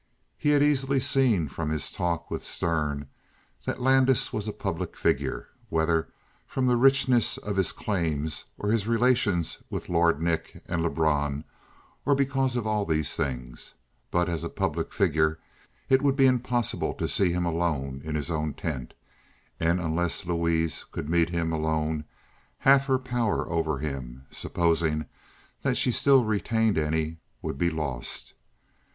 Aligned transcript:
He 0.35 0.49
had 0.49 0.63
easily 0.63 0.99
seen 0.99 1.47
from 1.47 1.69
his 1.69 1.91
talk 1.91 2.31
with 2.31 2.43
Stern 2.43 3.05
that 3.65 3.79
Landis 3.83 4.33
was 4.33 4.47
a 4.47 4.51
public 4.51 4.97
figure, 4.97 5.49
whether 5.69 6.07
from 6.47 6.65
the 6.65 6.75
richness 6.75 7.37
of 7.37 7.55
his 7.55 7.71
claims 7.71 8.45
or 8.57 8.71
his 8.71 8.87
relations 8.87 9.61
with 9.69 9.89
Lord 9.89 10.19
Nick 10.19 10.63
and 10.65 10.81
Lebrun, 10.81 11.43
or 12.03 12.15
because 12.15 12.55
of 12.55 12.65
all 12.65 12.83
these 12.83 13.15
things; 13.15 13.75
but 14.09 14.27
as 14.27 14.43
a 14.43 14.49
public 14.49 14.91
figure 14.91 15.37
it 15.87 16.01
would 16.01 16.15
be 16.15 16.25
impossible 16.25 16.95
to 16.95 17.07
see 17.07 17.31
him 17.31 17.45
alone 17.45 18.01
in 18.03 18.15
his 18.15 18.31
own 18.31 18.55
tent, 18.55 18.95
and 19.59 19.79
unless 19.79 20.25
Louise 20.25 20.83
could 20.91 21.09
meet 21.11 21.29
him 21.29 21.53
alone 21.53 22.05
half 22.57 22.87
her 22.87 22.97
power 22.97 23.47
over 23.47 23.77
him 23.77 24.25
supposing 24.31 25.05
that 25.61 25.77
she 25.77 25.91
still 25.91 26.25
retained 26.25 26.79
any 26.79 27.17
would 27.43 27.59
be 27.59 27.69
lost. 27.69 28.33